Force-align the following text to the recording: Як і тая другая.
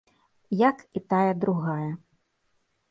Як 0.69 0.77
і 1.01 1.03
тая 1.13 1.31
другая. 1.45 1.91